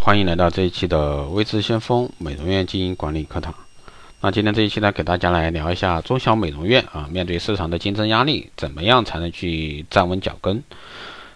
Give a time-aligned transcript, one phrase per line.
[0.00, 3.52] 欢迎来到这一期的微知先锋美容院经营管理课堂。
[4.20, 10.62] 那今天这一期呢，给大家来聊一下中小美容院啊，面对市场的竞争压力，怎么样才能去站稳脚跟？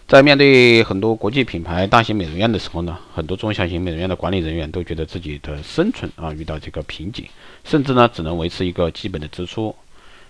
[0.07, 7.25] 在面对很多国际品牌大型美容院的时候呢，很多中小型美容院的管理人员都觉得自己的生存啊遇到这个瓶颈，
[7.63, 9.75] 甚至呢只能维持一个基本的支出。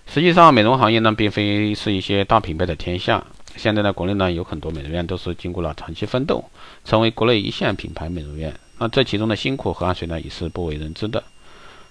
[0.06, 3.24] 实际上，美容行业呢并非是一些大品牌的天下。
[3.56, 6.44] 现在呢，国内呢有很多美容院都是经过了长期奋斗，
[6.84, 8.54] 成为国内一线品牌美容院。
[8.78, 11.22] 那这其中的辛苦和汗水呢，也是不为人知的。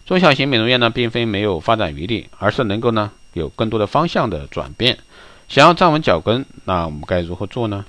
[0.05, 4.97] 中小型美容院呢，并非没有发展余地，而是能够呢有更多的方向的转变。
[5.47, 7.85] 想要站稳脚跟，那我们该如何做呢？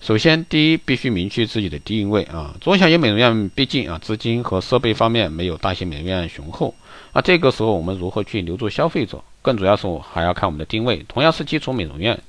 [0.00, 2.54] 首先，第一，必须明确自己的定位啊。
[2.60, 6.74] 中小型美容院毕竟啊，资金和设备方面没有大型美容院雄厚。
[7.12, 9.22] 那这个时候，我们如何去留住消费者？
[9.42, 11.04] 更主要是还要看我们的定位。
[11.06, 12.20] 同样是基础美容院。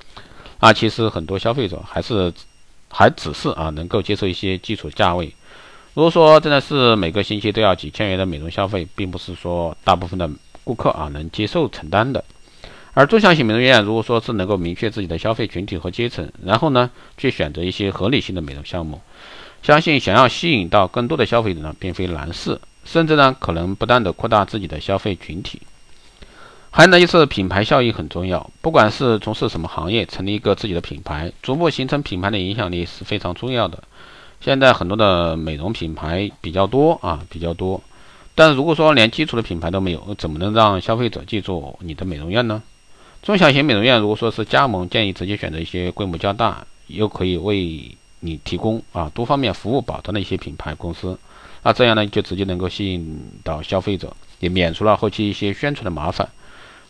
[0.63, 2.31] 啊，其实很多消费者还是
[2.87, 5.25] 还只是啊能够接受一些基础价位。
[5.93, 10.29] 如果说真的是每个星期都要几千元的美容消费，并不是说大部分的
[10.63, 12.23] 顾客啊能接受承担的。
[12.93, 19.01] 而中小型美容院如果说是能够明确自己的消费群体和阶层，然后呢去选择一些合理性的美容项目，
[19.61, 25.61] 相信想要吸引到更多的消费者呢，并非难事，甚至呢可能不断的扩大自己的消费群体。
[26.75, 28.49] 还有呢，就是品牌效应很重要。
[28.59, 33.83] 不管是从事什么行业，成立一个自己的品牌，逐步形成品牌的影响力是非常重要的。
[34.41, 37.79] 现在很多的美容品牌比较多啊，比较多。
[38.33, 42.63] 但是如果说连基础的品牌都没有，怎么能让消费者记住你的美容院呢？
[43.21, 51.19] 中小型美容院如果说是加盟，建议直接选择一些规模较大，又可以为你提供啊多方面服务保障的一些品牌公司。
[51.61, 56.27] 那这样呢，就直接能够吸引到消费者，也免除了后期一些宣传的麻烦。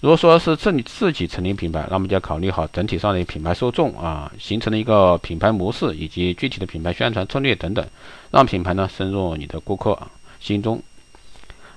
[0.04, 7.88] 如果说是自你自己成立品牌，那么就要考虑好整体上的品牌受众啊，形成了一个品牌模式以及具体的品牌宣传策略等等，
[8.30, 9.98] 让品牌呢深入你的顾客
[10.42, 10.84] 心中。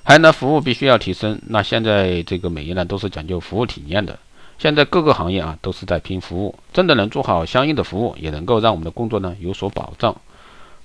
[0.03, 1.41] 还有呢，服务必须要提升。
[1.47, 4.19] 那现在这个美业呢都是讲究服务体验的，
[4.59, 10.13] 现在各个行业啊都是在拼服务，真的能做好相应的服务，也能够让我们的工作呢有所保障。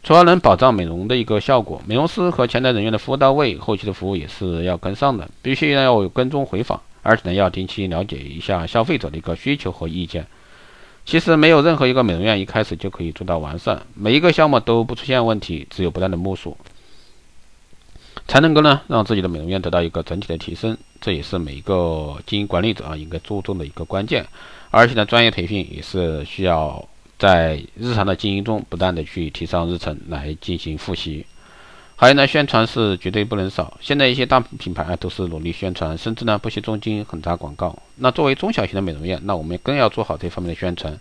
[0.04, 6.80] 除了能保障美容的一个效果，美容师和前台人员的服务到位，后期的服务也是要跟上的，必须要有跟踪回访。
[7.02, 10.26] 而且呢，要定期了解一下消费者的一个需求和意见。
[11.04, 16.56] 其实没有任何一个美容院一开始就可以做到完善，每一个项目都不出现问题，只有不断的摸索，
[18.28, 20.78] 才能够呢让自己的美容院得到一个整体的提升。
[21.00, 24.26] 这也是每一个经营管理者啊应该注重的一个关键。
[24.70, 31.26] 而且呢，专业培训也是需要在日常的经营中不断的去提上日程来进行复习。
[32.02, 33.78] 还有呢，宣传是绝对不能少。
[33.80, 37.78] 现在一些大品牌啊，都是努力宣传，甚至呢不惜重金狠砸广告。
[37.98, 41.00] 那作为中小型的美容院，那我们更要做好这方面的宣传，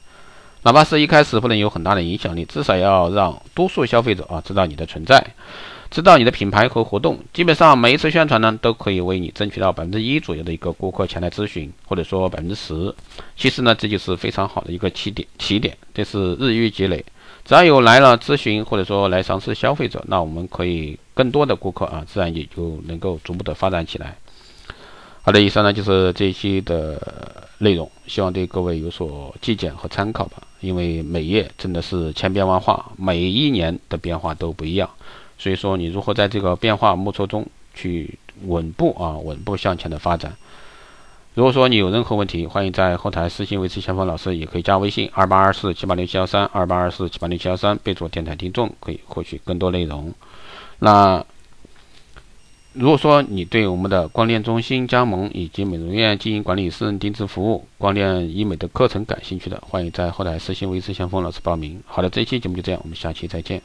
[0.62, 5.25] 哪怕是一开始不能有很大的影响力，至少要让多数消费者啊知道你的存在，
[5.91, 7.19] 知道你的品牌和活动。
[7.33, 12.94] 基本上每一次宣传呢，都可以为你争取到百分之一左右的一个顾客前来咨询，或者说百分之十。
[13.39, 17.03] 其实呢，这就是非常好的一个起点，起点，这是日益积累。
[17.50, 24.16] 只要有来了咨询或者说来尝试消费者，那我们可以更多的顾客啊，自然也就能够逐步的发展起来。
[25.22, 30.41] 好的，以上呢就是这一期的内容，希望对各位有所借鉴和参考吧。
[30.60, 34.89] 因为美业真的是千变万化，每一年的变化都不一样，
[35.37, 37.44] 所以说你如何在这个变化莫测中
[37.75, 38.16] 去
[38.47, 40.37] 稳步啊稳步向前的发展。
[41.34, 50.12] 如果说你有任何问题，欢迎在后台私信维持前锋老师，也可以加微信二八二四七八六七幺三二八二四七八六七幺三，备注电台听众，可以获取更多内容。
[50.80, 51.24] 那
[52.72, 61.80] 如果说你对我们的光电中心加盟以及美容院经营管理私人定制服务、光电医美的课程感兴趣的，欢迎在后台私信维持前锋老师报名。
[61.86, 63.62] 好的，这一期节目就这样，我们下期再见。